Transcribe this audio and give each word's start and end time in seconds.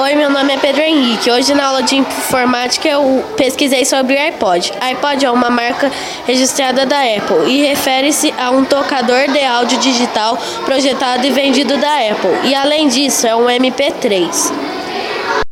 Oi, 0.00 0.14
meu 0.14 0.30
nome 0.30 0.54
é 0.54 0.56
Pedro 0.56 0.80
Henrique. 0.80 1.28
Hoje 1.28 1.52
na 1.54 1.66
aula 1.66 1.82
de 1.82 1.96
informática 1.96 2.88
eu 2.88 3.20
pesquisei 3.36 3.84
sobre 3.84 4.14
o 4.14 4.20
iPod. 4.20 4.72
iPod 4.80 5.26
é 5.26 5.28
uma 5.28 5.50
marca 5.50 5.90
registrada 6.24 6.86
da 6.86 7.00
Apple 7.00 7.50
e 7.50 7.66
refere-se 7.66 8.32
a 8.38 8.52
um 8.52 8.64
tocador 8.64 9.26
de 9.32 9.44
áudio 9.44 9.76
digital 9.80 10.38
projetado 10.64 11.26
e 11.26 11.30
vendido 11.30 11.76
da 11.78 11.94
Apple. 12.12 12.48
E 12.48 12.54
além 12.54 12.86
disso, 12.86 13.26
é 13.26 13.34
um 13.34 13.46
MP3. 13.46 14.77